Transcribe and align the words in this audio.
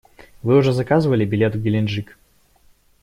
Вы 0.41 0.57
уже 0.57 0.73
заказывали 0.73 1.25
билет 1.25 1.55
в 1.55 1.61
Геленджик? 1.61 2.17